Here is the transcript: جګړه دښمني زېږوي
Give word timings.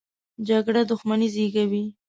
جګړه 0.47 0.81
دښمني 0.89 1.27
زېږوي 1.33 1.83